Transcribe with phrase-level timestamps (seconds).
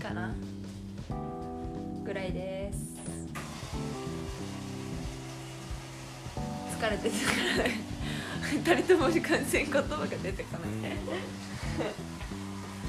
[0.00, 0.34] かな？
[2.04, 2.78] ぐらいです。
[6.78, 7.80] 疲れてるからね。
[8.50, 10.70] 二人とも完全言葉が出てこない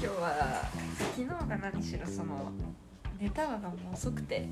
[0.00, 0.70] 日は
[1.14, 2.50] 昨日が何しろその
[3.20, 4.48] 寝たのがもう遅くて。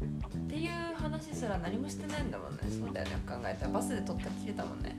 [0.00, 2.60] っていう話すら何もしてないんだもんね。
[2.70, 3.16] そうだよね。
[3.26, 3.66] 考えた。
[3.66, 4.96] らバスで撮ったら切れたもんね、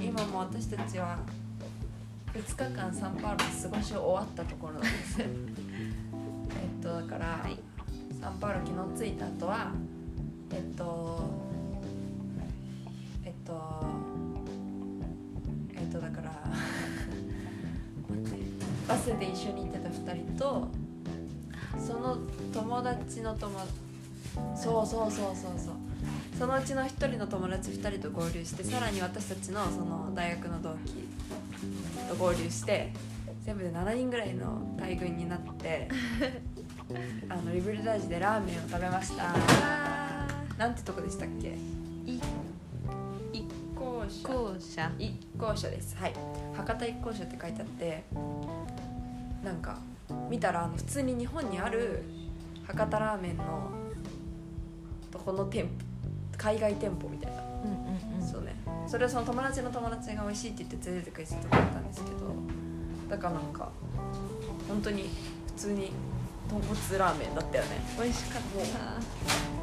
[0.00, 1.18] 今も私たちは
[2.34, 5.18] 2日間サンパウロの過ごし終わったところなんです
[6.80, 7.58] とだから、はい。
[8.20, 9.72] サンパウロ昨日着いた後は
[10.52, 11.20] えっと
[13.24, 13.84] えっと
[15.74, 16.30] えっとだから
[18.86, 20.68] バスで一緒に行ってた2人と
[21.78, 22.18] その
[22.52, 23.58] 友達の友
[24.54, 25.74] そうそうそうそうそう。
[26.38, 31.06] そのうちの1人の友達2人と合流してさらに私たちのその大学の同期
[32.08, 32.94] と合流して
[33.44, 35.86] 全部で7人ぐらいの大群になって
[37.28, 39.34] あのリブルダージでラーメンを食べました。
[40.58, 41.48] なんてとこでしたっけ？
[42.06, 42.20] い
[43.32, 44.04] 一校
[44.58, 45.96] 舎一向社です。
[45.96, 46.14] はい。
[46.54, 48.04] 博多一向社って書いてあって
[49.44, 49.78] なんか
[50.28, 52.02] 見たらあの普通に日本にある
[52.66, 53.70] 博多ラーメンの
[55.10, 55.70] とこの店舗
[56.36, 57.70] 海外店舗みたいな、うん
[58.16, 58.26] うんうん。
[58.26, 58.56] そうね。
[58.86, 62.16] それはその友達の友達が美味しいって言って連れてくれてたとこだったんですけど
[63.08, 63.70] だからなんか
[64.68, 65.10] 本当に
[65.46, 65.92] 普通に
[66.50, 67.80] 豚骨ラーメンだったよね。
[67.96, 68.42] 美味しかっ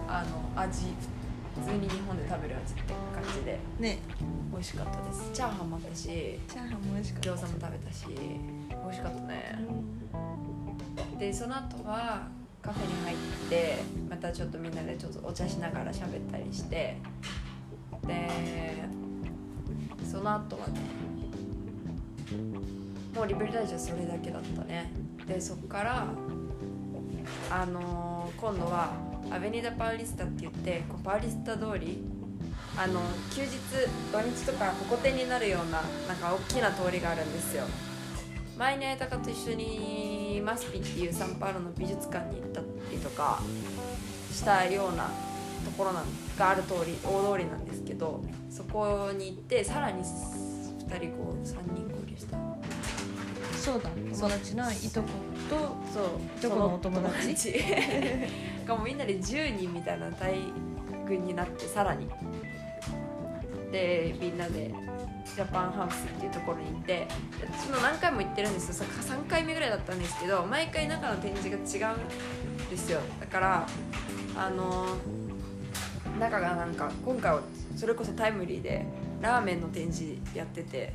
[0.07, 0.85] あの味
[1.59, 3.59] 普通に日本で食べる味って感じで。
[3.75, 3.99] たね。
[4.53, 5.29] 美味しかったです。
[5.33, 7.29] チャーハンもあったしチャーハンも美味しかった。
[7.31, 8.13] 餃子も食べたし美
[8.87, 9.59] 味しかったね。
[11.19, 12.29] でその後は
[12.61, 13.17] カフェに入っ
[13.49, 13.79] て
[14.09, 16.97] またちょっとみんなでちょっとお茶しながら喋ったりして
[18.05, 18.29] で
[20.09, 20.79] その後はね
[23.13, 24.89] もうリベルダージはそれだけだったね。
[25.27, 26.07] でそっから
[27.49, 28.91] あのー今度は
[29.31, 32.03] アベニダ・パウリスタって言ってこうパウリスタ通り
[32.77, 33.01] あの
[33.33, 33.57] 休日
[34.11, 37.63] 土日とかホコ天になるようななんか大きな通りがあるんですよ。
[38.57, 43.39] 前にあやたかと一緒にマスピっていうサンパウロの美術館に行ったりとか
[44.31, 45.05] したような
[45.65, 46.05] ところなん
[46.37, 52.56] がある通り大通りなんですけどそこに行ってさらに2人こう3人合流した。
[53.67, 55.09] そうだ友達のいとこ
[55.49, 55.57] と
[55.93, 56.41] そう。
[56.41, 57.53] どこのお友達。
[58.65, 60.35] が もうみんなで10人みたいな大
[61.05, 62.07] 群になってさらに。
[63.69, 64.73] でみんなで
[65.25, 67.05] ジャパンハウスっていうところに行って
[67.41, 68.73] 私も何回も行ってるんですよ。
[68.73, 71.49] さ3回目ぐらいだったんですけど毎回中の展示
[71.81, 73.01] が違うんですよ。
[73.19, 73.67] だから
[74.37, 74.85] あの
[76.17, 77.41] 中がなんか今回は
[77.75, 78.85] それこそタイムリーで
[79.19, 80.93] ラーメンの展示やってて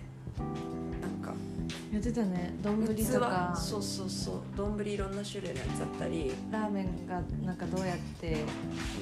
[2.02, 2.52] ってたね。
[2.60, 4.34] 丼と器かそうそうそう。
[4.56, 6.32] 丼いろんな種類のやつだったり。
[6.50, 8.38] ラーメンがなんかどうやって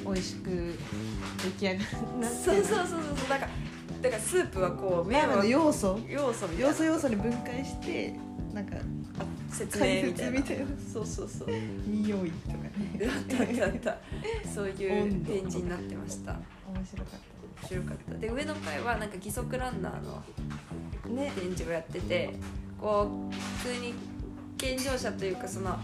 [0.05, 0.75] 美味しく
[1.43, 1.89] 出来上がる。
[2.21, 2.89] なんてそうそうそうそう。
[3.17, 3.49] そうなんか
[4.03, 5.99] だからスープはこうラーメンの要素。
[6.07, 8.15] 要素要素要素に分解して
[8.53, 8.77] なんか
[9.51, 10.67] 説明みたいな。
[10.93, 11.49] そうそうそう。
[11.87, 12.71] 匂いとかね。
[13.03, 14.49] あったあったあった。
[14.55, 16.33] そういう展示になってました。
[16.33, 17.21] 面白かっ
[17.63, 18.19] 面白かった。
[18.19, 20.23] で上の階はなんか義足ランナーの
[21.03, 21.33] たね。
[21.35, 22.35] 展示をやってて
[22.81, 23.95] こう普通に
[24.57, 25.79] 健常者というかその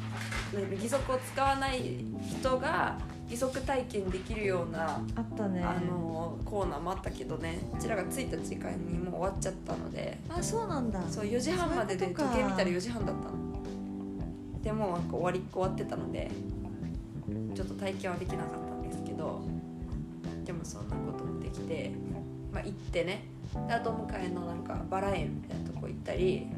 [0.70, 2.04] 義足を使わない
[2.40, 2.98] 人が
[3.28, 5.62] 義足体験できるようなあったね。
[5.62, 7.58] あのコーナーもあったけどね。
[7.76, 10.18] うちらが着いた時間にもう終わっちゃったので。
[10.28, 11.02] あそうなんだ。
[11.08, 13.36] そう4時半までで時計見たら4時半だったの。
[14.62, 16.30] でもうなんか終わり終わってたので
[17.54, 19.40] ちょっと体験はできなかったんですけど
[20.44, 21.92] でもそんなこともできて、
[22.52, 23.24] まあ、行ってね。
[23.68, 26.48] であと向かいのなんかバラ園みたいなとこ行ったり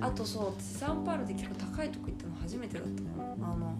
[0.00, 3.52] あとそう私サンパウロで結構高いとこ行ったの初めてだったの。
[3.52, 3.74] あの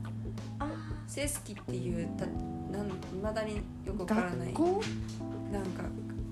[0.58, 0.66] あ
[1.06, 4.52] セスキっていうたなん未だによくわからない。
[4.52, 4.82] 学校？
[5.52, 5.82] なんか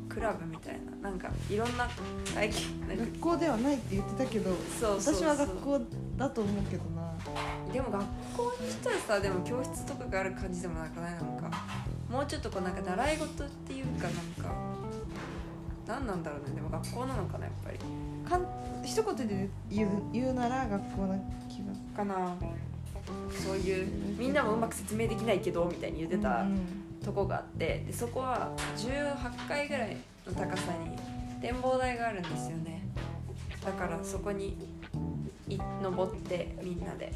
[0.08, 1.10] クラブみたいな。
[1.10, 1.88] なんかいろんな
[2.34, 3.04] 体験なんか。
[3.04, 5.24] 学校ではないって言ってたけどそうそうそう。
[5.24, 5.80] 私は学校
[6.16, 6.98] だと思うけどな。
[7.72, 8.04] でも学
[8.36, 11.12] 校にしたらさでも教室とかがある感じでもなくない？
[11.12, 11.50] なんか
[12.10, 14.12] もうちょっとこうなんか習い事っていうかなん
[14.48, 14.54] か
[15.88, 16.54] 何なんだろうね。
[16.54, 17.78] でも学校なのかなやっぱり。
[18.28, 18.46] かん
[18.84, 21.16] 一言で言う言うなら学校な
[21.48, 21.62] 気
[21.96, 22.36] がかな。
[23.30, 26.60] そういうみんなもうまく説明できないけどみたいに言ってたうん
[27.02, 27.84] とこがあって。
[27.86, 29.96] でそこは18階ぐらい
[30.26, 30.96] の高さに
[31.40, 32.86] 展望台があるんですよね。
[33.64, 34.58] だからそこに
[35.48, 37.14] い登ってみんなで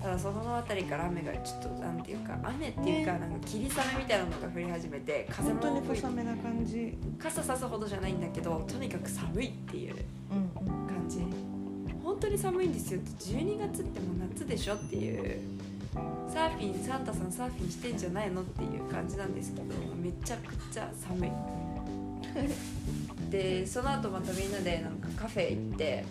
[0.00, 3.18] ただその辺りから雨がちょっとなんていうか雨っていうかね。
[3.18, 6.96] なんか霧雨みたいなのが降り始めて風本当に小雨な感じ。
[7.18, 9.94] 傘さすほどじゃないんだけどとにかく寒いっていう
[10.30, 10.86] うんうん。
[10.86, 11.18] 感じ。
[11.18, 15.38] 本本当に寒いんですよって12月ってもう夏でしょっていう。
[16.32, 19.64] サーフィンサンタさんサーフィンしてんじゃないのっていう感じなんですけど
[19.96, 21.30] めちゃくちゃ寒い。
[23.30, 26.04] でその後またみんなでなんかカフェ行って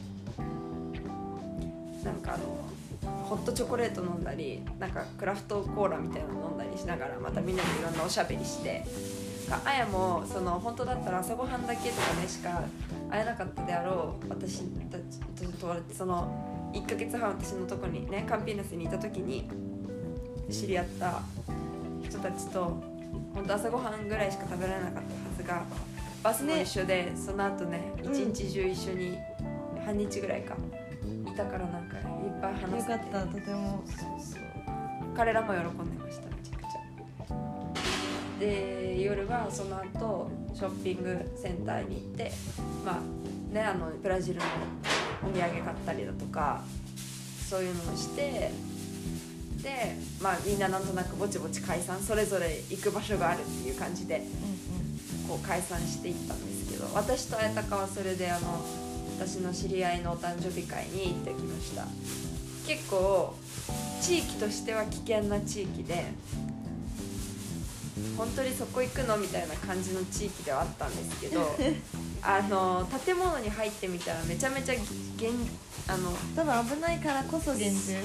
[2.04, 2.44] なんかあの
[3.28, 8.84] ホットチョコレート飲んだりなんかクラフトコーラみたいなの飲んだりしながらまたみんなでいろんなおしゃべりして。
[9.66, 12.66] あやもその本当だったら朝ごはんだけとかねしか
[13.10, 19.50] 会えなかったであろう私たちとその1ヶ月半私のとこにねカンピーナスにいた時に
[20.52, 21.22] 知り合った
[22.04, 22.84] 人たちと
[23.34, 25.04] 本当朝ごはんぐらいしか食べられなかったは
[25.38, 25.64] ずが
[26.24, 29.18] バスも一緒で、その後ね一日中一緒に
[29.86, 30.58] 半日ぐらいか
[31.26, 31.96] いたからなんか
[32.42, 33.84] ぱい話せてよかったとても。
[33.88, 34.48] そうそう
[35.16, 38.40] 彼らも喜んでましためちゃくちゃ。
[38.40, 42.32] で夜はその後ショッピングセンターに行って
[42.86, 44.46] まあねあのブラジルの
[45.24, 46.62] お土産買ったりだとか
[47.50, 48.52] そういうのをして
[49.64, 54.22] でまあみんななんとなくぼちぼち解散それぞれ行く場所があるっていう感じで
[55.28, 58.64] こう解散していったんですけど私と綾鷹はそれであの
[59.18, 61.88] 私の知り合いのお誕生日会に行ってきました
[62.68, 63.34] 結構
[64.02, 66.06] 地域としては危険な地域で
[68.18, 71.56] 本当にそこ行くのみたいな感じの地域ではあったんですけど
[72.22, 74.76] あの建物に入ってみたらめちゃめちゃ
[75.18, 75.32] 厳
[75.88, 77.98] あの多分危ないからこそ厳重。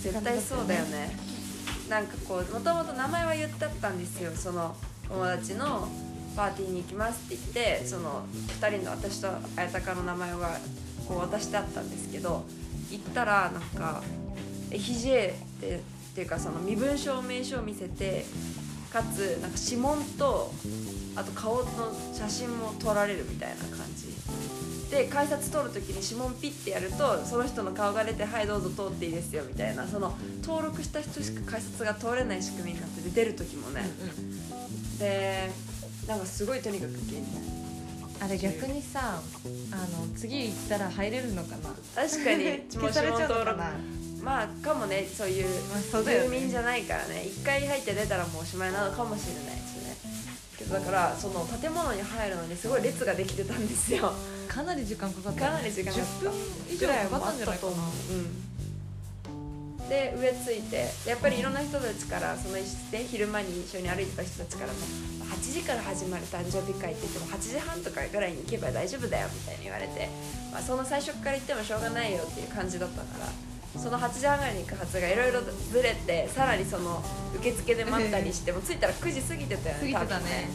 [0.00, 1.16] 絶対そうだよね。
[1.88, 4.32] なんかこうもともと名前は言ってあったんですよ。
[4.34, 4.74] その
[5.08, 5.88] 友達の
[6.36, 8.24] パーティーに行きますって言ってその
[8.60, 10.58] 2人の私と綾鷹の名前が
[11.06, 12.44] こう渡してあったんですけど
[12.90, 14.02] 行ったらなんか
[14.70, 15.80] 「えひじえ」ってっ
[16.14, 18.24] ていうかその身分証明書を見せて
[18.92, 20.52] かつなんか指紋と
[21.14, 21.64] あと顔の
[22.12, 24.10] 写真も撮られるみたいな感じ。
[24.90, 33.88] で改札通る時に指紋ピッてやるとその人の顔が出て「はいどうぞ通っていいですよ」みたいなその登録した人しか改札が通れない仕組みになってて出る時もね。
[34.98, 35.50] で
[36.08, 37.24] なんかすごいとにかく厳
[38.22, 39.20] あれ逆にさ
[39.72, 41.70] あの次行ったら入れるのかな？
[41.94, 42.64] 確かに。
[42.70, 43.72] 消されちゃうのかな？
[44.22, 45.08] まあかもね。
[45.16, 45.46] そういう
[46.04, 47.24] 住民じゃないからね。
[47.24, 49.96] 一回入って出たらもうおしまいなのかもしれないですよね。
[50.58, 54.12] けどだからその建物に入るのにすごい列ができてたんですよ。
[54.46, 56.28] かなり時間かかったかなり時間かかった。
[56.28, 56.34] 10分
[56.68, 57.72] 以上かかったんじゃないかな。
[57.72, 57.78] うん、
[59.90, 62.62] で上着いてやっぱりいろんな人たちからそのね
[63.10, 64.78] 昼間に一緒に歩いてた人たちからも
[65.34, 70.08] 8時から始まる誕生日会って言っても8時半とかぐらいに行けば大丈夫だよみたいに言われて、
[70.52, 77.02] まあ、その最初から言ってもしょうがないよっていう感じだったからその8時半ぐらいに行くはずがいろいろずれてさらにその
[77.34, 80.48] 受付で待ったりしても着いたら9時過ぎてたよね過ぎてた多分ね。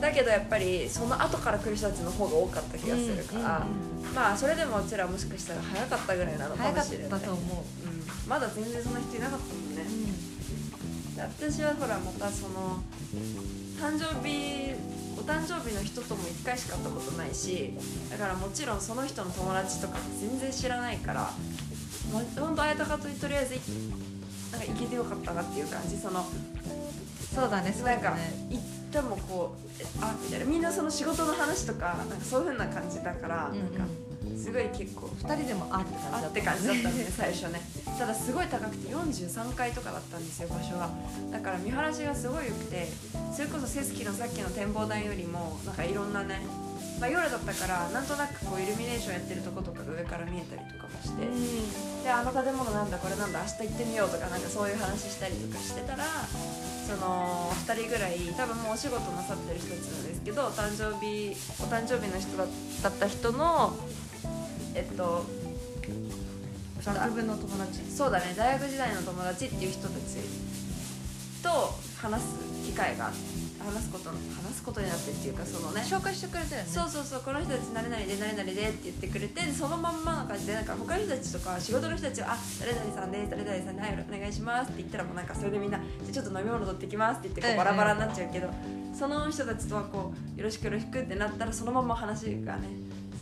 [0.00, 7.10] だけどやっぱりその後から来る人たちの方が多かった気がするから、うんうんまあそれでもうちらもしかしたら早かったぐらいなのか早かっもしれない。
[7.10, 7.83] たと思う、うん、
[8.26, 9.84] まだ全然そんな人いなかったもんね。
[11.16, 12.82] で私はほらまたその
[13.80, 14.74] 誕生日
[15.16, 17.72] お誕生日の人とも1回しか会ったことないし
[18.10, 21.30] だからもちろんその人の友達とか全然知らないから
[22.36, 23.58] ほんと綾鷹ととりあえずい
[24.50, 25.96] なんか行けてよかったなっていう感じ。
[25.96, 26.26] その
[27.34, 28.62] そうだねそうなんかだね行っ
[28.92, 30.46] てもこうえあみたいな。
[30.46, 33.78] みんなその仕事の話とかなんかそういう風な感じだから、うんうん。
[33.78, 33.92] なんか
[34.36, 37.60] すごい結構2人でもあって感じだあって感じだったんで最初ね。
[37.98, 40.90] ただすごい高くて43階とかだったんですよ場所が
[41.30, 42.88] だから見晴らしがすごい良くて
[43.32, 46.40] それこそセスキのさっきの展望台よりもなんかいろんなね、
[47.00, 51.26] まあ、夜だったからなんとなくこうイルミネーションやってるとことかが上から見えたりとかもして、
[52.02, 56.04] であの建物なんだこれなんだ明日行ってみようとかなんかそういう話したりとかしてたら
[56.84, 61.30] その2人ぐらい多分もうお仕事なさってる人たちなんですけどお誕生日
[61.62, 62.44] お誕生日の人だ
[62.82, 63.72] だった人の
[64.74, 65.24] えっと
[66.84, 67.80] 学部の友達？
[67.90, 68.34] そうだね。
[68.36, 70.18] 大学時代の友達っていう人たち
[71.42, 72.28] と話す
[72.66, 74.16] 機会が話すこと話
[74.54, 75.80] すことになってっていうかそのね。
[75.80, 76.68] 紹介してくれたよね。
[76.68, 77.20] そうそうそう。
[77.20, 88.50] この人たち誰々で誰々でって言ってくれてでそのまんまな感じでなんか他の人たちとか仕事の人たちは「あ誰々さんです誰々さんではいお願いします」って言ったらもうなんかそれでみんな「じゃあちょっと飲み物取ってきます」って言ってバラバラになっちゃうけど、
[88.92, 92.68] その人たちとはこう「よろしくよろしく」ってなったらそのまま話がね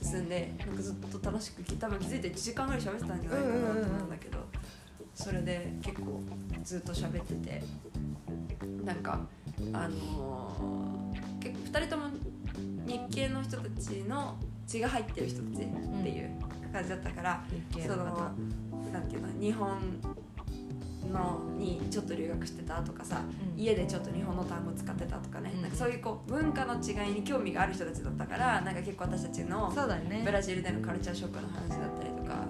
[0.02, 4.38] 進んでなんかずっと楽しく多分気づいて1時間ぐらい喋ってたんじゃないかなと思うんだけど、
[5.14, 6.23] それで結構
[6.64, 7.62] ずっと喋ってて
[8.85, 9.21] なんか
[9.73, 12.11] あのー結構2人とも
[12.87, 15.66] 日系の人たちの血が入ってる人たちっ
[16.02, 16.30] ていう
[16.73, 18.04] 感じだったから、日系その
[18.92, 19.78] なんていうの日本
[21.11, 23.23] のにちょっと留学してたとかさ
[23.56, 23.61] うん。
[23.61, 25.62] 家でちょっと日本の単語使ってたとかね、うん。
[25.62, 30.23] なんかそういうこう文化の違いに興味がある人たちだったからなんか結構私たちのそうだね。
[30.25, 32.44] ブラジルでのカルチャーショックの話だったりとか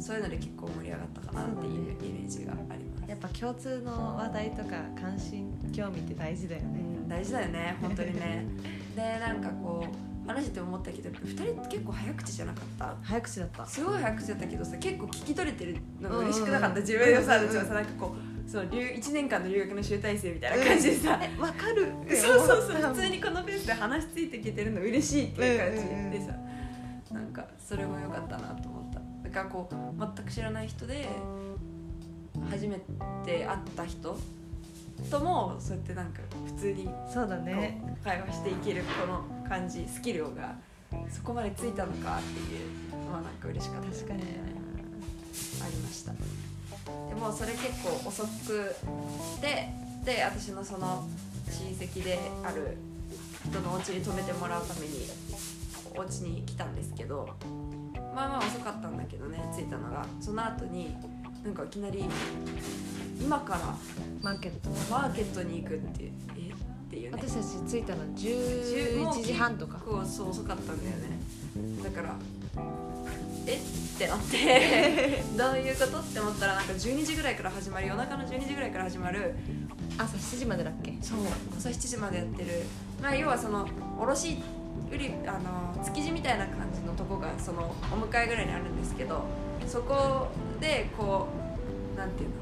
[0.00, 3.10] そういうので結構盛り上がったかなっていうイメージがあります。
[3.10, 4.70] やっぱ共通の話題とか
[5.00, 6.80] 関心興味って大事だよね。
[6.80, 8.46] うん大事だよね本当にね。
[8.96, 12.96] でなんかこう話して思ったけど2人って結構早口じゃなかった？
[13.02, 13.66] 早口だった。
[13.66, 18.14] すごい早口だったけどさ結構聞き取れてるのが嬉しくなかった、うんうんうん自分のさうんうんうちはさなんかこ
[18.46, 22.94] うその留1年間の留学の集大成みたいな感じでさ、えわかるってそうそうそう。
[22.94, 26.34] 普通にこのペースで話ついていけてるの嬉しいっていう感じでさ、
[27.14, 29.00] なんかそれも良かったなと思った。
[29.28, 29.74] だからこう
[30.16, 31.08] 全く知らない人で
[32.50, 32.78] 初め
[33.24, 34.18] て会った人
[35.10, 37.80] ともそうやってなんか普通にそうだね。
[38.04, 40.54] 会話していけるこの感じスキルが
[41.10, 44.24] そこまでついたのかっていうのはなんか嬉しかったです確かに。
[44.24, 44.40] ね
[45.62, 46.12] ありました。
[46.12, 46.18] で
[47.14, 48.74] もそれ結構遅く
[49.40, 49.68] で
[50.04, 51.06] で私のその
[51.50, 52.76] 親戚である
[53.46, 55.08] 人のお家に泊めてもらうために
[55.96, 57.28] お家に来たんですけど
[58.14, 60.06] まあまあ遅かったんだけどね着いたのが。
[60.20, 60.94] その後に
[61.44, 62.04] なんかいきなり
[63.20, 63.60] 今から
[64.22, 64.70] マーケット。
[64.90, 66.52] マーケットに行くってえ？
[66.94, 67.18] っていうね。
[67.20, 69.74] 私たち着いたのもう11時半とか。
[69.74, 71.18] 結構そう遅かったんだよね。
[71.82, 72.14] だから
[73.46, 73.56] え？
[73.56, 75.22] ってなって。
[75.36, 75.98] どういうこと？
[76.00, 77.88] って思ったらなんか12時ぐらいから始まる。
[77.88, 79.34] 夜中の12時ぐらいから始まる。
[79.98, 80.96] 朝7時までだっけ？
[81.02, 81.18] そう。
[81.58, 82.62] 朝7時までやってる。
[83.02, 83.66] まあ要はその
[84.00, 84.38] 卸
[84.92, 85.32] 売りあ
[85.78, 89.24] の築地みたいな感じのとこがそのお迎えぐらいにあるんですけど
[89.66, 90.28] そこ
[90.60, 91.28] でこ
[91.94, 92.34] うなんていうの？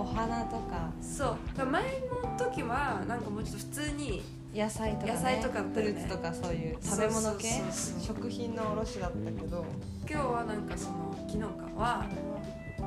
[0.00, 0.90] お花とか。
[1.00, 1.66] そう。
[1.66, 4.22] 前の時はなんかもうちょっと普通に
[4.54, 5.68] 野菜とか、ね、野菜とかね。
[5.74, 7.20] フルーツとかそういう食べ物系？
[7.20, 8.00] そうそうそう。
[8.00, 9.64] そう食品の卸だったけど。
[10.10, 12.06] 今日はなんかその昨日かは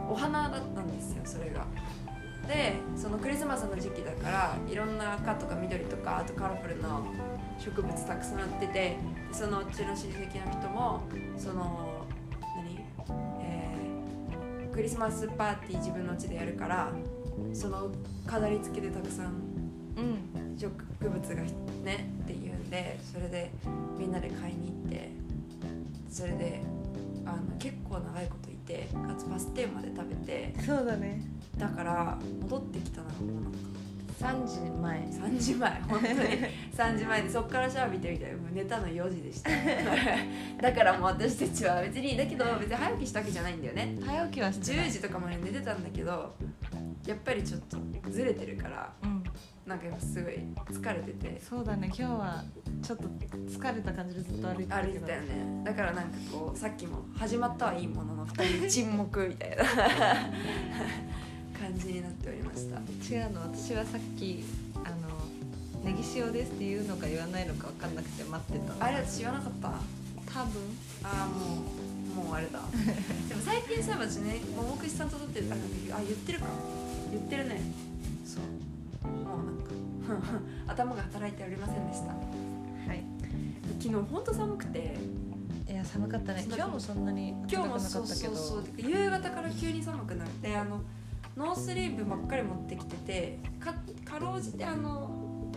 [0.10, 1.66] お花だったんですよそれが。
[2.48, 7.00] でそのクリスマスの時期だからいろんな赤とか緑とかあとカラフルな
[7.60, 8.98] 植物たくさんあってて
[9.32, 11.02] そのうちの親戚の人も
[11.38, 11.91] その
[14.74, 16.92] クリスマスパーティー自分の家でやるから
[17.54, 17.90] その
[18.26, 19.34] 飾り付けでたくさん
[19.98, 21.42] うん植物が
[21.84, 23.52] ねっていうんでそれで
[23.98, 25.12] みんなで買いに行って
[26.10, 26.62] それで
[27.26, 31.22] あの結構長いこといてかつバス停まで食べてそうだね。
[31.58, 33.50] だから戻ってきたのがもうなんか
[34.22, 35.00] 3時前。
[35.00, 35.82] 3時前。
[35.82, 36.14] 本当に。
[36.78, 39.50] 3時前でそっからシャワー浴びてみたいなもう寝たの4時でした。
[40.62, 43.98] だからもう私たちは別にだけど別に早起きしたわけじゃないんだよね。
[44.06, 44.88] 早起きはしてない。
[44.88, 46.36] 10時とかまで寝てたんだけど
[47.06, 47.78] やっぱりちょっと
[48.10, 49.24] ずれてるからうん。
[49.66, 50.34] なんかすごい
[50.70, 51.40] 疲れてて。
[51.40, 51.88] そうだね。
[51.88, 52.44] 今日は
[52.82, 53.08] ちょっと
[53.48, 55.64] 疲れた感じでずっと歩いてた歩いてたよね。
[55.64, 59.64] だからなんかこうさっきも始まったはいいものの2人 沈黙みたいな
[61.62, 62.78] 感じになっておりました。
[63.14, 64.44] 違うの私はさっき
[64.84, 68.84] あのネギ塩ですって言うのか言わないのか分かんなくて待ってたの。
[68.84, 69.68] あれ私言わなかった？
[70.34, 70.62] 多分。
[71.04, 71.62] ああも
[72.24, 72.60] うもうあれだ。
[73.30, 75.58] でも最近さ私ね桃串さんと撮ってるかあ
[76.02, 76.46] 言ってるか。
[77.12, 77.62] 言ってるね。
[78.26, 79.08] そう。
[79.08, 82.08] もうなんか頭が働いておりませんでした。
[82.08, 82.14] は
[82.96, 83.04] い。
[83.80, 84.98] 昨日ほんと寒くて。
[85.70, 86.44] いや寒かったね。
[86.48, 88.36] 今日もそんなに今日もそうったけど。
[88.36, 90.82] そうそう夕方から急に寒くなってあの
[91.38, 93.74] ノースリーブばっかり持ってきててか
[94.06, 95.10] かろうじてあの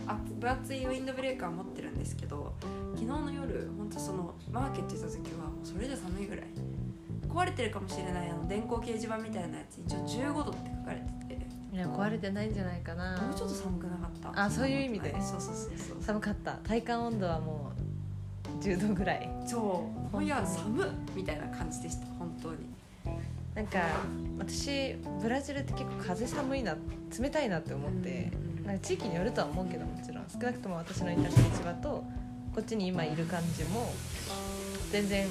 [0.07, 2.53] あ分厚いウィンドブレーカー持ってるんですけど
[2.93, 6.45] 昨日の夜本当そのマーケット行った時はもうそれじゃ寒いぐらい。
[7.27, 11.45] 壊れてるかもしれないあの電光掲示板みたいなやつ一応15度って書かれてて。
[11.73, 13.21] いや壊れてないんじゃないかな。
[13.21, 14.43] もうちょっと寒くなかった。
[14.43, 15.11] あそういう意味で？
[15.19, 15.97] そうそうそうそう。
[15.99, 16.53] 寒かった。
[16.63, 17.73] 体感温度はも
[18.57, 19.29] う10度ぐらい。
[19.45, 20.23] そう。
[20.23, 22.57] いや寒っみたいな感じでした本当に
[23.55, 23.79] なんか
[24.37, 26.75] 私ブラジルって結構風寒いな
[27.17, 30.25] 冷たいなって思って、うんうんなんか地域によるとは思うけどもちろん。
[30.27, 32.03] 少なくとも私のいた市場と
[32.55, 33.93] こっちに今いる感じも
[34.91, 35.27] 全然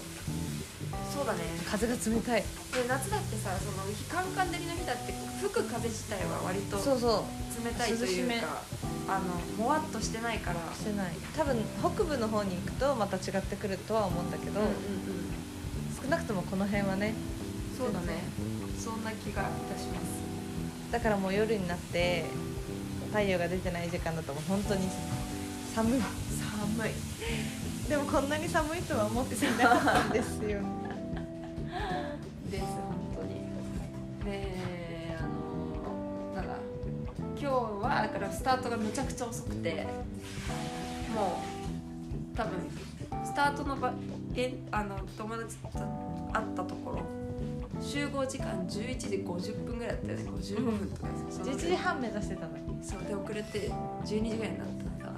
[1.13, 1.41] そうだね。
[1.69, 2.43] 風が冷たい。
[2.43, 2.47] で
[2.87, 5.13] 夏だってさその日カンカン照りの日だって
[5.43, 7.25] 吹く風自体は割とそうそ
[7.61, 7.65] う。
[7.65, 8.63] 冷たいというか
[9.09, 10.61] あのもわっとしてないから。
[10.73, 11.13] してない。
[11.37, 14.73] 多分北部の方に行くとまた違ってくるとは思うんだけど、うんうん。
[16.01, 17.15] 少なくともこの辺はね
[17.77, 18.23] そうだね。
[18.79, 20.93] そんな気がいたします。
[20.93, 22.25] だからもう夜になって
[23.09, 24.89] 太陽が出てない時間だともう本当に
[25.75, 26.01] 寒い。
[26.01, 27.89] 寒い。
[27.89, 30.61] でもこんなに寒いとは思っていなかったんですよ。
[32.51, 33.45] です本当に。
[34.25, 36.55] であのなんだ
[37.37, 39.87] 今日はだからスタートがめちゃくちゃ遅くて
[41.15, 41.43] も
[42.33, 42.53] う多分
[43.25, 43.93] スタートの場
[44.37, 47.24] えあの友達と会ったところ
[47.85, 50.25] 集合時間11時50分ぐらいだったよね。
[50.31, 52.65] 55分とか、その11時半目指してたのに。
[52.85, 53.71] そうで遅れて
[54.05, 55.13] 12時ぐらいになったんだ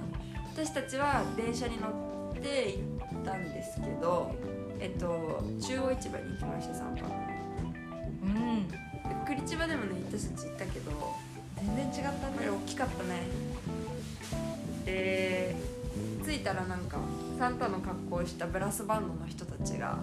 [0.55, 2.77] 私たちは電車に乗って
[3.11, 4.33] 行ったんですけど
[4.79, 7.03] えっと中央市場に行きました3泊
[8.23, 8.67] うん。
[9.25, 10.91] 栗千葉でもね私たち行ったけど
[11.57, 13.27] 全然違ったこれね大きかったね。
[14.85, 15.55] で
[16.25, 16.97] 着いたらなんか
[17.37, 19.97] サンタの格好をしたブラスバンドの人たちが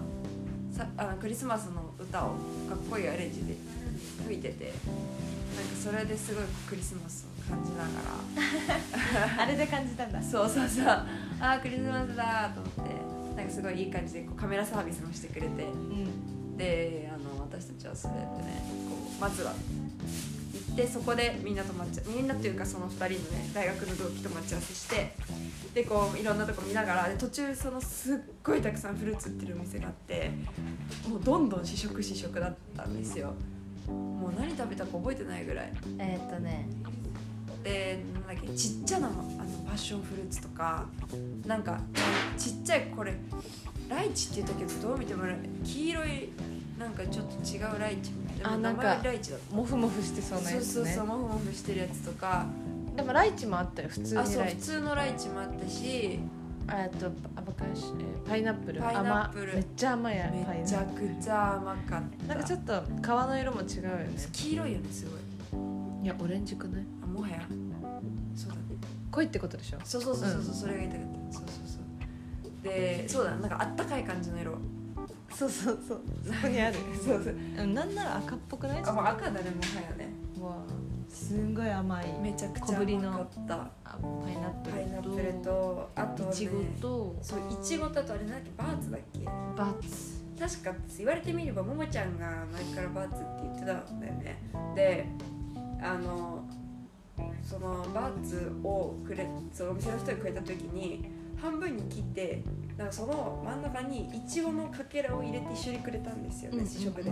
[0.71, 3.55] さあのクリスマスの歌をかっこいいアレンジで
[4.25, 7.83] 吹いててなんかそれですごいクリスマスを感じなが
[9.37, 9.43] ら。
[9.43, 10.21] あれで感じたんだ。
[10.21, 10.85] そうそうそう。
[10.87, 13.37] あークリスマスだと思って。
[13.37, 15.63] なんかすごいいい感じでこうカメラサービスもしてくれて。
[15.63, 16.57] うん。
[16.57, 18.25] であの私たちはそれでね
[18.89, 19.53] こうまずは
[20.75, 25.15] 行ってそこでみんなと待ちみんなっていうかその2人のね大学の同期と待ち合わせして
[25.73, 30.31] でこういろんなとこ見ながらで途中そのすっごいたくさんフルーツ売ってるお店があって
[31.07, 33.33] もうどんどん試食試食だったんですよ。
[33.87, 35.71] もう何食べたか覚えてないぐらい。
[35.99, 36.67] えーっとね。
[37.63, 39.15] でなんだっけちっちゃなあの
[39.65, 40.85] パッションフルーツとか
[41.47, 41.79] なんか
[42.37, 43.15] ちっちゃいこれ
[43.89, 45.23] ライチって言ったけどどう見ても
[45.63, 46.29] 黄色い
[46.77, 50.73] なんかちょっと違うライチでもあなんかライチだっモフモフしてそうなたそうやつね。
[50.73, 52.45] そうそうモフモフしてるやつとか。
[52.95, 53.89] でもライチもあったよ。
[53.89, 56.19] 普通あそう普にライチ通のライチもあったし。
[56.67, 57.05] あと
[57.35, 58.81] アボカシえーパイナップル。
[58.81, 59.51] パイナップル。
[59.51, 62.33] 甘めっちゃ甘いやめちゃくちゃ甘かった。
[62.33, 64.09] なんかちょっと皮の色も違うよね。
[64.31, 66.03] 黄色いよねすごい。
[66.03, 66.83] いやオレンジくない？
[67.03, 67.41] あもはや？
[68.35, 68.61] そうだね。
[69.11, 69.77] 濃いってことでしょ？
[69.83, 71.33] そうそうそうそうそう、それが言いたかった。
[71.37, 72.63] そうそうそう。
[72.63, 74.57] でそうだなんかあったかい感じの色
[75.37, 76.01] そうそうそう。
[76.25, 76.77] そこにある。
[77.03, 77.35] そうそう。
[77.59, 78.83] うんなんなら赤っぽくない？
[78.85, 80.13] あもう赤だねもはやね。
[80.39, 82.07] わあすんごい甘い。
[82.21, 83.09] めちゃくちゃ小ぶりの。
[83.09, 83.55] 甘かった。
[83.55, 83.69] あ
[84.23, 87.15] パイナップルパイナップルとあとねいちごと。
[87.21, 89.19] そういちごとあとあれなんだっけバーツだっけ？
[89.25, 90.15] バツ。
[90.37, 94.37] 確か言われてみればももちゃんが前からバーツって言ってたんだよね。
[94.75, 95.07] で
[95.81, 96.43] あの
[97.41, 102.43] そのバーツをくれそのお店の人にくれた時に半分に切って
[102.77, 107.11] なんかその真ん中にいちごのかけらを入れて一緒にくれたんですよね、試食で。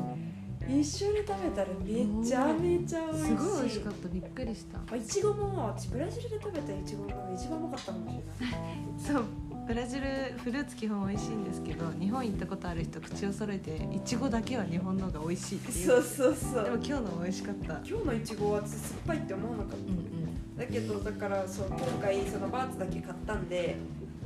[0.68, 4.08] 一緒に食べたらめちゃめちゃ美味しいすごい美味しかった。
[4.10, 4.80] びっくりした。
[4.92, 8.56] あいちごも私ブラジルで食べたいちごの一番うまかったかもしれない。
[8.98, 9.24] そう。
[9.66, 10.08] ブラジル
[10.44, 15.88] フルーツ基本美味しいんですけど日本行ったことある人口を揃えていちごだけは日本の方が美味しいっていう。
[15.88, 16.64] そうそうそう。
[16.66, 17.74] でも今日の美味しかった。
[17.76, 20.58] 今日のいちごは私酸っぱいって思わなかったうんうん。
[20.58, 23.76] だけどだからそう今回そのバーツだけ買ったんで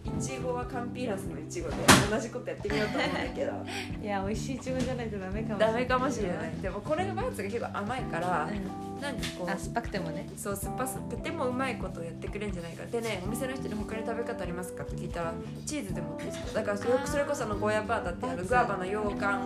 [0.07, 1.75] いちごはカンピーラスのいちごで
[2.09, 3.51] 同じことやってみようと思うんだけど。
[4.01, 5.73] いや美味しいいちごじゃないとダメかもしれない。
[5.73, 6.51] ダメかもしれない。
[6.61, 10.29] でもこれがバーツが結構甘いからうなんかこんあ酸っぱくてもね。
[10.33, 12.85] うそう酸っぱすくてもうまいことをやってくれるんじゃないか。
[12.85, 15.33] でねお店の人に他に食べ方ありますかって聞いたら
[15.65, 16.17] チーズでも
[16.53, 18.49] だからそれこそあのゴーヤバータってあのバーツ。
[18.49, 19.41] グアバの羊羹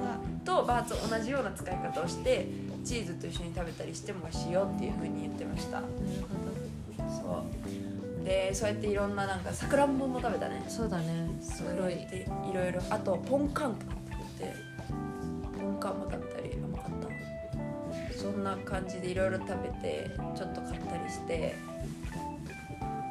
[0.45, 2.47] とバーツ同じような使い方をして
[2.84, 5.82] チーズと一緒に食べたりしても美味しいよっていうふうに言ってました。
[5.82, 5.88] なる
[6.30, 6.41] ほ
[7.12, 10.62] そうでそうやっていろんななんかさくらんぼも食べたね。
[10.63, 11.29] どそうだね。
[11.75, 12.81] 黒いでいろいろ。
[12.89, 14.53] あとポンカンとか食べて
[15.60, 21.55] ポンカンも食べたり甘かったそんな感じでいろいろ食べてちょっと買ったりして。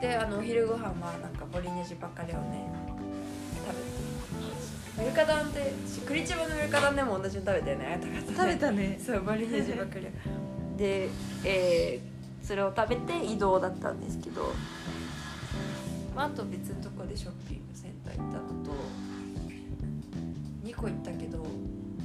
[0.00, 2.70] であのお昼ご飯はなんかボリネジばっかりをね
[3.66, 4.00] 食べて。
[4.98, 5.72] メルカダンって
[6.06, 8.00] クリチバのメルカダンでも同じの食べたよね。
[8.36, 8.98] 食べたね。
[9.04, 10.06] そうボリネジばっかり
[10.78, 11.08] で、
[11.44, 12.10] えー
[12.42, 14.52] それを食べて移動だったんですけど、
[16.14, 18.72] まあ、あと別のところでショッピングセンター行ったのと
[20.64, 21.46] 2個行ったけど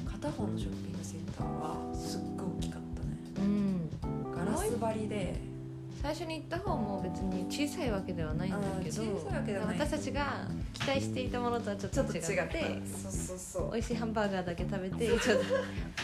[0.06, 3.18] 片方のショッピングセンターはすっごい大きかったね。
[3.38, 3.90] うん。
[4.32, 5.36] ガラス張りで
[6.02, 9.04] 最初に行った方も別に小さいわけではないんだけど
[9.68, 13.72] 私たちが期待していたものとはちょっと違って違ってそうそうそう。
[13.72, 15.40] 美味しいハンバーガーだけ食べてちょっ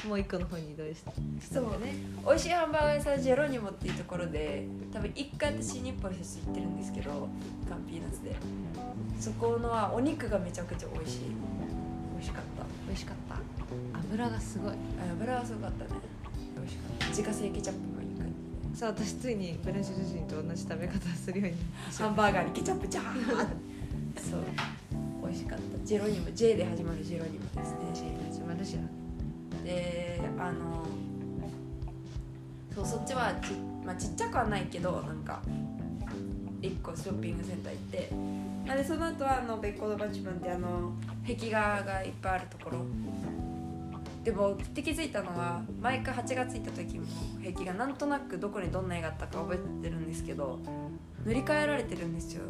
[0.02, 1.94] ともう一個の方に移動したんだよね。
[2.26, 7.30] 美味しいハンバーガー屋さんジェロニモっていうところで多分一回私日本フェス行ってるんですけど
[7.70, 8.36] カンピーナスで。
[9.20, 11.20] そこのはお肉がめちゃくちゃ美味しい。
[12.14, 12.66] 美味しかった。
[12.88, 13.36] 美味しかった。
[14.00, 14.72] 油がすごい。
[14.72, 14.76] あ
[15.14, 16.02] 油はすごかったね。
[16.58, 17.08] 美味しかった。
[17.10, 17.91] 自家製ケチャップ
[18.74, 21.58] そう私ついにブラジル人と同じ食べ方するように
[21.98, 23.48] ハンバーガーにケチャップジャー
[24.18, 24.42] そう。
[25.24, 25.86] 美味しかった。
[25.86, 27.78] ジェロニモ J で始まるジェロニモですね
[28.32, 30.86] 始まるじゃんであの
[32.74, 33.54] そうそっちはち,、
[33.86, 35.42] まあ、ちっちゃくはないけどなんか
[36.62, 38.52] 1個ショッピングセンター行って。
[38.70, 40.94] あでその後はあのベッコードバチマンってあの
[41.28, 42.86] 壁画がいっぱいあるところ
[44.24, 47.06] でもって気づいたのは毎回8月行った時も
[47.44, 50.60] 壁画なんとなくどこにどんな絵があったか覚えてるんですけど
[51.26, 52.44] 塗り替えられてるんですよ。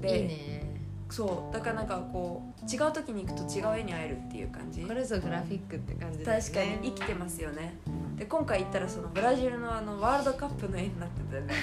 [0.00, 0.78] でいいね。
[1.10, 1.54] そう。
[1.54, 4.82] だからなんかこう違う時に行くと違う絵に会えるっていう感じ。
[4.82, 7.74] これぞグラフィックって感じです確かねに生きてますよね。
[8.16, 11.54] で今回行ったらそのブラジルのあのワールドカップの絵になってたよね。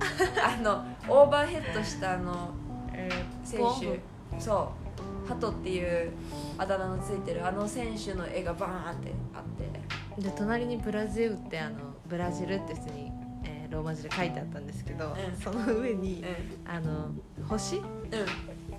[0.42, 2.50] あのオーバーヘッドしたあの
[2.92, 4.00] えー選手。
[4.40, 4.85] そう
[5.26, 6.12] ハトっていう
[6.58, 10.22] あだ名のついてるあの選手の絵がバーンってあって。
[10.22, 11.76] で隣にブラジルってあの
[12.08, 13.12] ブラジルって普通に、
[13.44, 15.36] えーローマ字で書いてあったんですけど、うん。
[15.36, 16.24] その上に、う
[16.64, 17.10] あの
[17.48, 17.76] 星？
[17.76, 17.86] んうん。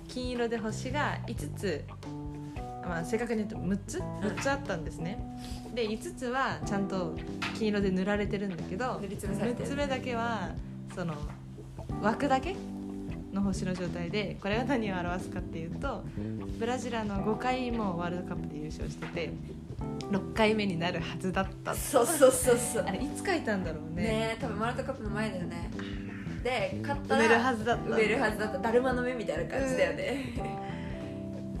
[0.08, 1.84] 金色で星が5つ、
[2.82, 5.18] まあ、正確に言うと6つ？6つあったんですね、
[5.74, 7.14] で5つはちゃんと
[7.54, 10.50] 金色で塗られてるんだけど塗りつぶされて6るつ目だけは
[10.94, 11.14] その
[12.02, 12.56] 枠だけ？
[13.38, 16.02] の星の状態でこれは何を表すかっていうと
[16.58, 19.32] ブラジルはあの5回もうワールドカップで優勝してて
[20.10, 21.74] 6回目になるはずだった。
[21.74, 22.84] そうそうそうそう。
[22.86, 24.02] あれいつ書いたんだろうね。
[24.02, 25.70] ねえ多分ワールドカップの前だよね。
[26.42, 27.84] で勝ったら埋めるはずだった。
[27.84, 28.58] 埋めるはずだった。
[28.58, 30.34] だるまの目みたいな感じだよね、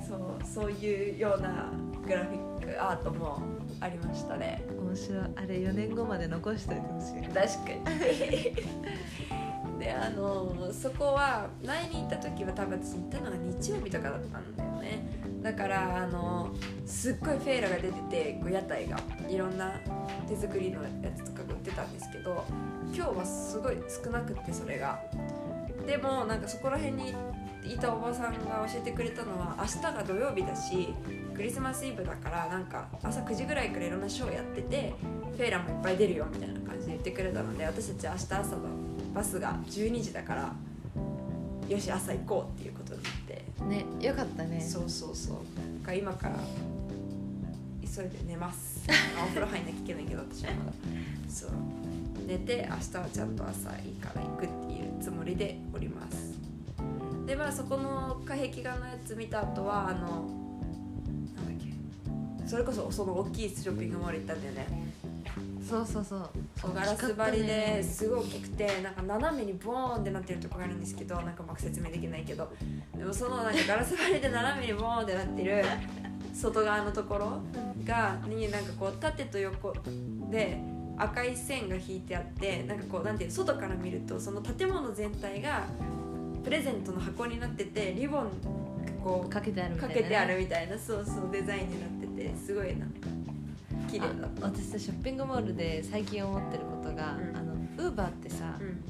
[0.08, 1.70] そうそういうような
[2.06, 3.42] グラフィックアートも
[3.80, 4.64] ありましたね。
[4.80, 5.24] 面白い。
[5.36, 7.22] あれ4年後まで残しておいてほしい。
[7.22, 8.56] 確かに
[9.78, 15.06] であのそこは前に行った時は多分私行ったのが日曜日とかだったんだよね。
[15.42, 16.50] だからあの
[16.84, 19.72] すっごいフェーラが出ててこう屋台がいろんな
[20.28, 22.44] 手作りのやつとか売ってたんですけど
[22.92, 25.00] 今日はすごい少なくってそれが。
[25.86, 27.14] でもなんかそこら辺に
[27.64, 30.88] いたおばさんが教えてくれたのは明日が土曜日だし
[31.34, 34.94] クリスマスイブだからなんか朝9時ぐらいからいろんなショーやってて
[35.36, 40.52] フェーラもいっぱい出るよみたいな感じで言ってくれたので私たち明日朝のバスが12時だから
[41.68, 44.58] よし朝行こうっていうことになって、ねよかったね。
[44.60, 45.36] そうそうそう。
[45.80, 46.36] だから今から
[47.82, 48.86] 急いで寝ます。
[48.88, 50.72] あ お風呂入んなきゃいけないけど私はまだ。
[51.28, 51.50] そう。
[52.26, 56.38] 寝て明日はちゃんと朝いいから行くっていうつもりでおります。
[57.26, 59.98] でまあそこの貨壁画のやつ見た後はあの
[61.36, 62.48] なんだっけ。
[62.48, 64.66] それこそその大きいショッピングモール行ったんだよね
[65.68, 66.30] そうそうそう。
[66.60, 72.50] そうガラス張りですごい大きくてなんか斜めにボーンってなってるとこがあるんですけどなんかうまく説明できないけど。
[72.96, 75.64] でもそのなんかガラス張りで斜めにボーンってなってる
[76.34, 77.40] 外側のところ
[77.84, 79.74] がになんかこう縦と横
[80.30, 80.60] で
[80.96, 85.64] 赤い線が引いてあってなんかこうなんていうの外から見るとその建物全体が
[86.42, 88.28] プレゼントの箱になっててリボンが
[89.02, 92.86] こうかけてあるみたいな、かけてあるみたいなそうそうデザインになっててすごいな
[93.88, 94.46] 綺麗だった。
[94.46, 97.36] あ私さショッピングモールで最近思ってることが、うん。
[97.36, 98.82] あのウーバーってさ、うん、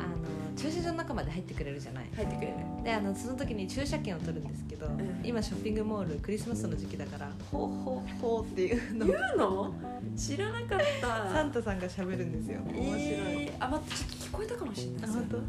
[0.00, 2.08] あの駐車場の中まで入ってくれるじゃない。
[2.16, 2.54] 入ってくれる。
[2.82, 5.20] であのその時に駐車券を取るんですけど、ん。
[5.22, 9.06] 今ショッピングモールクリスマスの時期だから「ほうほうほう」っていうの。
[9.06, 9.74] 言をうの？
[10.16, 11.32] 知らなかった。
[11.32, 12.60] サンタさんが喋るんですよ。
[12.66, 15.10] 面白い、えーあ待ってちょっと聞こえたかもしれない。
[15.10, 15.36] あ本当？
[15.36, 15.44] そう。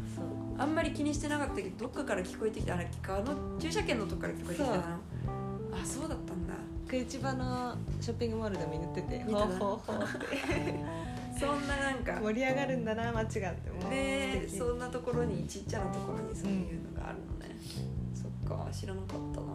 [0.58, 2.74] あんまり気にしてなかったけどどっかから聞こえてきた。
[2.74, 5.00] あの駐車券のとこから聞こえてきたな。
[5.72, 6.52] あそうだったんだ
[6.98, 10.84] 市場のショッピングモールでも言ってて「見たなほうほうほう」っ て
[11.38, 13.90] そんななんか盛り上がるんだな間違ってもう。
[13.90, 17.56] ね素敵そんなところにちっちゃなところにそういうのがあるのね、
[18.14, 19.46] そっか知らなかったな。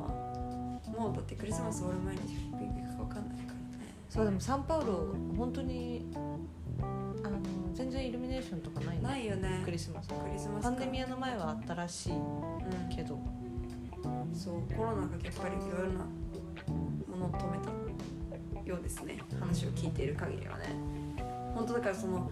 [0.97, 3.59] もうだってクリスマス終わる前にショッピング行くか分かんないからね。
[4.09, 7.39] そうでもサンパウロ本当にあの
[7.73, 9.03] 全然イルミネーションとかないの？
[9.09, 9.61] ないよね。
[9.63, 10.07] クリスマス。
[10.09, 12.95] クリスマスパンデミアの前はあったらしいうん。
[12.95, 13.19] けど
[14.33, 16.05] そうコロナがやっぱりいろいろな
[17.17, 19.17] ものを止めたようですね。
[19.39, 20.65] 話を聞いている限りはね。
[21.55, 22.29] 本当だからその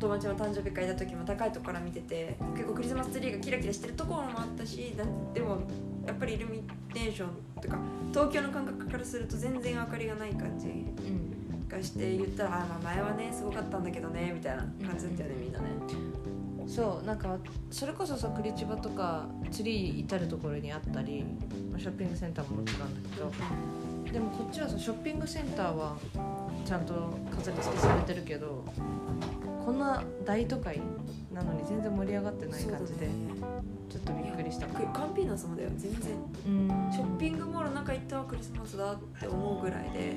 [0.00, 5.60] 友達の誕生日会行った時も高いとこから見てて結構クリスマスツリーがキラキラしてるところもあったしだでも
[6.04, 7.28] やっぱりイルミネーション
[7.62, 7.78] とか
[8.12, 15.66] 東京の感覚からすると全然明かりがない感じうんがして言ったらあーまあ前はねすごかったんだけどねみたいな感じだったよねみんなね。
[16.66, 17.36] そうなんか
[17.70, 21.22] それこそさクリチバとかツリー至る所にあったり
[21.70, 23.30] まあショッピングセンターももちろんだけど
[24.14, 25.96] でもこっちはさショッピングセンターは
[26.64, 28.64] ちゃんと飾り付けされてるけど
[29.66, 30.80] こんな大都会
[31.32, 33.08] なのに全然盛り上がってない感じで、
[33.88, 36.12] ちょっとびっくりしたカンピーナスもだよ全然。
[36.46, 36.92] うん。
[36.92, 40.16] ショッピングモールの中行ったらクリスマスだって思うぐらいで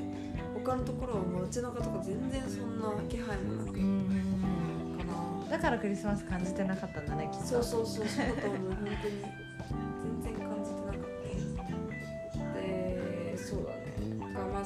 [0.54, 3.72] 他のところはもう街中とか全然そんな気配もな
[5.48, 7.48] くだからクリスマス感じてなかったんだねきっと。
[7.48, 9.47] そうそうそうそうだと思う本当に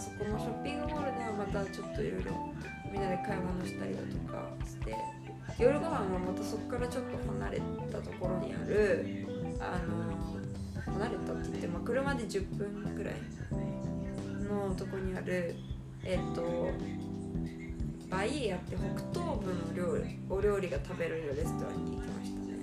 [0.02, 2.32] そこのショッピングモールではまたちょっといろいろ
[2.92, 4.96] みんなで買い物したりだとかして
[5.60, 7.62] 夜ご飯はまたそこからちょっと離れ
[7.92, 9.28] たところにある
[9.60, 13.14] あの離れたって言って、まあ、車で10分ぐらい
[14.44, 15.56] のとこにある
[16.04, 16.72] えっと
[18.10, 22.58] バイエアって北東部の料理お料理が食べれるレストランに行きましたね。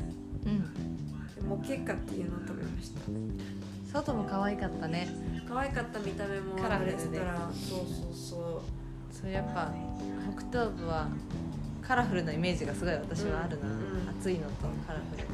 [0.44, 1.35] うん。
[1.35, 3.01] でモケッカっていうのを食べました。
[3.90, 5.09] 外も可愛かったね
[5.48, 6.98] 可愛かった見た目もカラフルで。
[6.98, 8.62] そうそうそう。
[9.14, 9.72] そうやっぱ
[10.37, 11.08] 北東部は
[11.82, 14.08] カラフルなイメージがすごい私はあるな、うんうん。
[14.20, 15.24] 暑いのとカラフル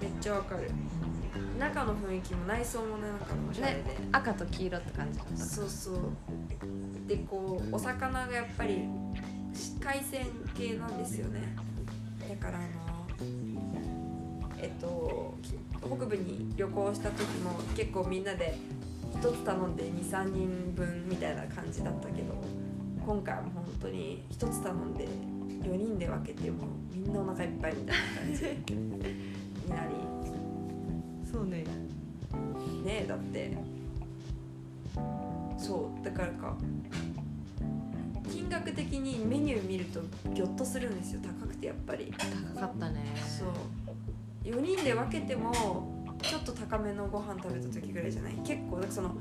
[0.00, 0.70] めっちゃわかる。
[1.58, 5.36] 中の雰囲気も内装もねなんかおしゃれで、ね赤と黄色って感じだった。
[5.36, 5.96] そうそう。
[7.06, 8.88] でこうお魚がやっぱり
[9.80, 11.56] 海鮮系なんですよね。
[12.28, 12.68] だからあの
[14.58, 15.34] えっと
[15.80, 18.58] 北部に旅行した時も結構みんなで
[19.20, 22.34] 1つ頼んで23人分みたいな感じだったけど
[23.04, 25.06] 今回は本当に1つ頼んで
[25.62, 29.94] 4人で分けてもみんなお腹いっぱいみたいな感じ になり。
[31.30, 31.64] そうね。
[32.82, 33.56] ねだって。
[35.58, 36.56] そうだからか
[38.30, 40.00] 金額的にメニュー見ると
[40.32, 42.12] ギョッとするんですよ高くてやっぱり。
[42.16, 43.00] 高かったね。
[43.38, 43.48] そう。
[44.44, 48.34] 4人で分けてもちょっと高めのご飯食べた時ぐらいじゃない？
[48.44, 49.16] 結構その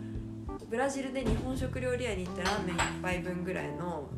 [0.69, 4.09] ブラジルで日本食料理屋に行ってラーメン1杯分ぐらいの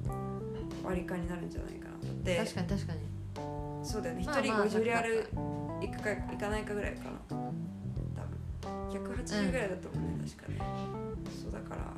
[0.83, 2.37] 割り勘になるんじゃないかなだって。
[2.37, 2.99] 確かに確かに。
[3.83, 4.23] そうだよね。
[4.25, 5.29] まあ1人まあ50リアル
[5.81, 7.11] いくかいかないかぐらいかな。
[7.29, 8.89] 多分。
[8.89, 10.59] 180ぐらいだと思うね、確かね。
[11.41, 11.93] そうだから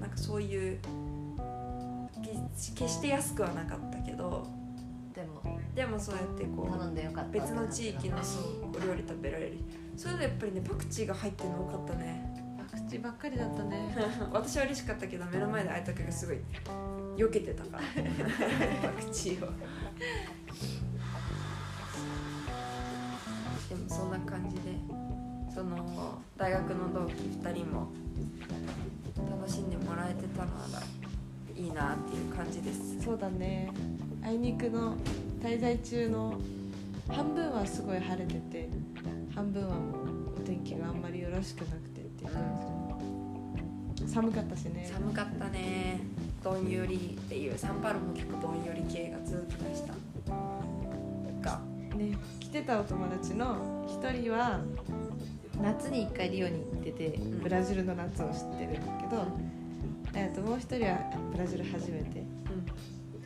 [0.00, 0.78] なんかそういう
[2.22, 2.30] け
[2.74, 4.46] 決して安くはなかったけど
[5.74, 8.42] でもそうやってこ頼うんでよかった別の地域のそう
[8.76, 9.58] お料理食べられる。
[9.96, 12.56] それでやっぱりねパクチーが入ってるの多かったね。
[12.70, 13.96] パクチーばっかりだったね。
[14.32, 16.38] 私は嬉しかったけど目の前で相手がすごい
[17.16, 17.82] 避けてたから。
[18.82, 19.50] パクチーを。
[23.68, 24.62] でもそんな感じで
[25.52, 27.88] その大学の同期2人も
[29.16, 30.80] 楽しんでもらえてたのが
[31.56, 33.00] いいなっていう感じです。
[33.02, 33.72] そうだね。
[34.22, 34.96] あいにくの
[35.44, 36.40] 滞在中の
[37.06, 38.66] 半分はすごい晴れてて
[39.34, 39.98] 半分はも
[40.34, 42.42] うお天気があんまりよろしくなくてっていう感
[43.98, 44.08] じで。
[44.08, 44.90] 寒かったしね。
[44.90, 46.00] 寒かったね。
[46.42, 47.58] どんよりっていう。
[47.58, 49.92] サンパウロも結構どんより系が続きました。
[51.42, 51.60] が。
[51.94, 54.60] ね来てたお友達の一人は
[55.62, 57.40] 夏に1回リオに行っててん。
[57.40, 58.80] ブラジルの夏を知ってるんだ
[59.10, 59.26] けど、
[60.14, 61.00] えー、ともう一人は
[61.32, 62.24] ブラジル初めて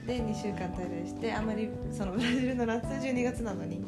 [0.09, 3.85] で2週間滞在してあまりそのブラジルの夏12月なのに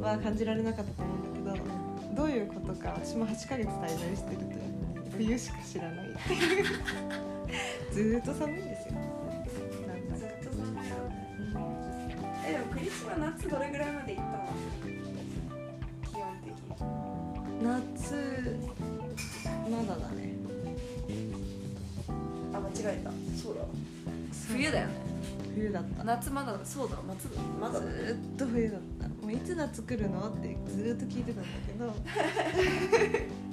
[0.00, 4.60] は感じられなかったと思うんだけどどういうことか私も8ヶ月滞在してるという
[5.18, 6.64] 冬しか知らないっていう。
[7.92, 8.94] ずーっと寒いんですよ。
[10.16, 10.96] ずっと寒いよ。
[12.46, 14.46] えでもクリスマ夏どれぐらいまで行ったの？
[16.02, 16.84] 基本的に。
[17.62, 18.58] 夏
[19.70, 20.32] まだだね。
[22.54, 23.10] あ間違えた。
[23.36, 23.60] そうだ。
[23.60, 23.66] わ
[24.48, 25.09] 冬だよね
[25.60, 26.04] 冬だった。
[26.04, 27.28] 夏まだそうだ夏
[27.60, 29.08] まだずーっと冬だった。
[29.08, 31.94] もういつ夏来るのってずーっと聞いてたんだけど。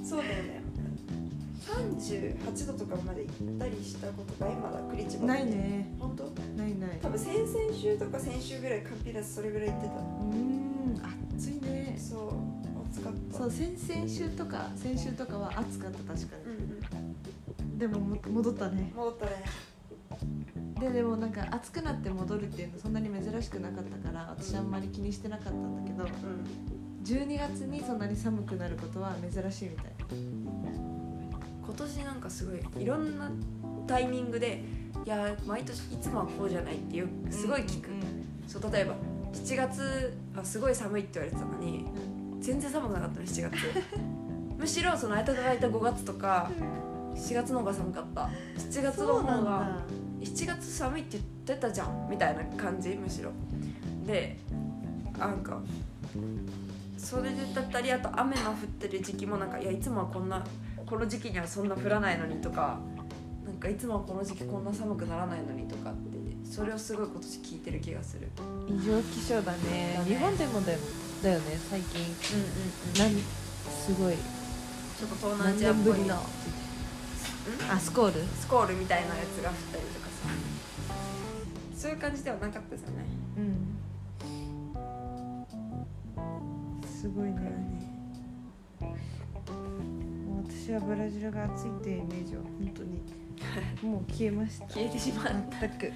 [0.04, 0.62] そうだよね。
[1.68, 5.94] 38度とかまで行ったりしたことないまだクリチバないね。
[6.00, 6.24] 本当？
[6.56, 6.98] ないない。
[7.02, 9.92] 多分先々週とか先週ぐらいカンピラスそれぐらい行ってた。
[9.92, 10.00] うー
[10.34, 11.00] ん
[11.36, 11.94] 暑いね。
[11.98, 13.38] そう暑かった。
[13.38, 17.72] そう先々週とか先週とかは暑かった確かうんうん。
[17.74, 18.92] にでもも戻ったね。
[18.96, 19.44] 戻ったね
[20.80, 29.86] ででもなんか暑くなって戻るっていうのそんなに珍しくなかったから私あんまり気にしてなかったんだけどうん12月にそんなに寒くなることは珍しいみたい。
[31.64, 33.30] 今年なんかすごいいろんな
[33.86, 34.62] タイミングで
[35.04, 37.90] いや毎年いつもはこうじゃないっていうすごい聞く、
[38.46, 38.94] そう例えば
[39.32, 41.84] 7月はすごい寒いって言われてたのに
[42.40, 43.56] 全然寒くなかったの7月。
[44.58, 46.50] むしろその間がいた5月とか
[47.14, 48.30] 7月の方が寒かった。
[48.56, 49.78] 7月の方がだ。
[50.20, 53.30] 7月寒いって言ってたじゃんみたいな感じむしろ。
[54.06, 54.38] で
[55.18, 55.60] なんか
[56.96, 60.44] それだったりあと雨の降ってる時期もなんかいやいつもはこんな
[60.86, 62.78] この時期にはそんな降らないのにとか
[63.44, 66.18] なんかいつもはこの時期こんな寒くならないのにとかって
[66.48, 68.28] それをすごい今年聞いてる気がする。
[68.68, 69.94] 異常気象だね。
[69.96, 70.06] だね。
[70.06, 70.78] 日本でもだよ
[71.22, 72.00] だよね最近。
[72.00, 73.22] うんなん
[73.70, 74.14] すごい。
[74.14, 75.84] ちょっと東南ア何ジアっぽい。
[75.84, 76.22] 年ぶりの
[77.70, 78.20] あスコール？
[78.40, 80.12] スコールみたいなやつが降ったりとかさ。
[81.76, 83.04] そういう感じではなかったですよね
[83.36, 83.78] うん。
[86.88, 87.38] すごいね。
[90.48, 93.00] 私はブラジルが暑いっていうイメージは本当に
[93.92, 94.66] もう消えました。
[94.66, 95.32] 消えてしまった。
[95.60, 95.86] 全く。
[95.86, 95.92] 違う。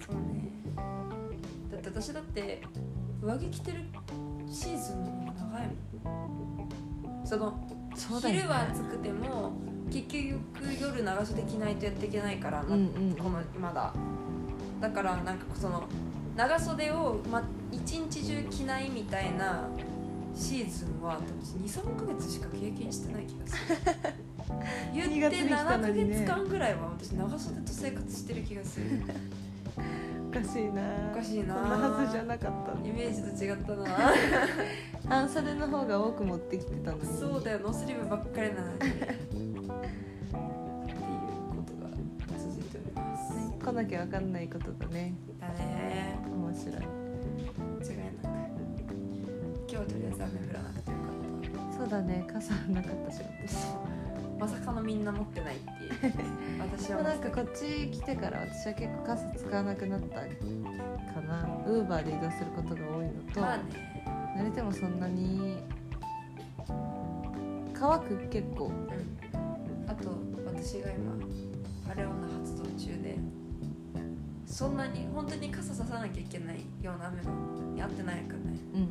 [0.00, 0.50] そうね。
[1.70, 2.62] だって私だって
[3.22, 3.84] 上着着てる
[4.50, 5.76] シーズンの方が長いもん
[7.24, 7.58] その
[7.94, 8.40] そうだよね。
[8.40, 9.52] 昼は暑くても
[9.90, 10.40] 結局
[10.80, 13.16] 夜長袖着ないとやっていけないから、うんうん。
[13.16, 13.92] このまだ。
[14.80, 15.84] だからなんかその
[16.36, 17.42] 長袖を、ま、
[17.72, 19.68] 一日中着ないみたいな
[20.34, 23.76] シーズンは多分23ヶ月しか経験してない気がする。
[24.94, 28.86] 言2って月に来た7ヶのにね月間ぐらいは私長袖と生活してる気がする。
[30.28, 30.82] おかしいな。
[31.12, 31.54] おかしいな。
[31.54, 34.12] そんなはずじゃなかったイメージと違ったな
[35.08, 37.06] 半袖の方が多く持ってきてたのに。
[37.06, 38.86] そうだよノースリーブばっかりなのにって
[39.36, 39.70] いうこ
[41.62, 41.88] とが
[42.36, 46.74] 続いております、ね来なきゃ分かんないことだねだね面白い。
[46.74, 48.34] 間違いなく
[49.68, 51.02] 今日はとりあえず雨降らなくてよか
[51.68, 51.78] った。
[51.78, 56.14] そうだね傘なかったしそうまさかのみんな持ってないっていう。
[56.60, 60.26] 私はなんかこっち来てから私は結構傘使わなくなったか
[61.26, 61.48] な。
[61.66, 63.95] ウーバーで移動することが多いのと、まあね
[64.36, 65.56] 濡れてもそんなに
[67.72, 68.66] 乾く結構。
[68.66, 69.90] うん。
[69.90, 70.10] あと
[70.44, 71.14] 私が今
[71.88, 73.16] あれ女発動中で
[74.44, 77.22] そんなに本当に傘ささなきゃいけないような雨
[77.74, 78.58] に合ってないからね。
[78.74, 78.88] うん。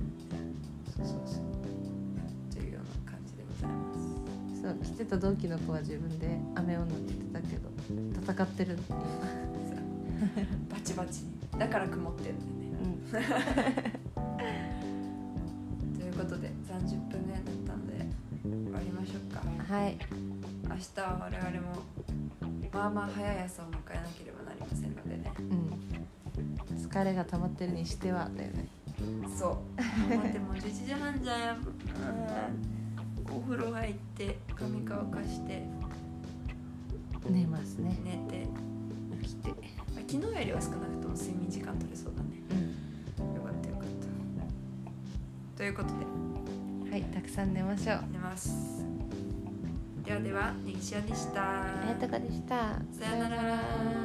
[0.95, 2.53] そうそうそう。
[2.53, 4.61] というような感じでございます。
[4.61, 7.69] そう来てた同期の子は自分で雨女って言ってたけど
[8.33, 8.97] 戦ってる今
[10.71, 11.23] バチバチ。
[11.23, 12.77] にだから曇ってんだよね。
[13.13, 13.94] うん
[20.69, 21.83] 明日は我々も
[22.75, 25.31] まあまあ早い朝を迎えなければなりませんのでね。
[25.39, 26.77] うん。
[26.77, 28.67] 疲れが溜まってるにしてはだよね。
[29.37, 29.81] そう。
[30.13, 31.57] 待ってもう11時半じゃん。
[31.57, 33.35] うん。
[33.37, 35.63] お風呂入って髪乾かして。
[37.29, 37.97] 寝ますね。
[38.03, 38.47] 寝て。
[39.23, 39.49] 起きて。
[39.49, 39.57] まあ
[40.07, 42.29] 昨日よりは少なくとも睡眠時間取れそうだね。
[43.19, 43.35] うん。
[43.35, 43.85] よかったよかっ
[45.53, 45.57] た。
[45.57, 46.91] ということで。
[46.91, 48.03] はいたくさん寝ましょう。
[48.11, 48.74] 寝ます。
[48.74, 48.74] で
[50.35, 51.41] はではネギシアでした。
[51.41, 52.55] あやたかでした。
[52.91, 54.04] さよなら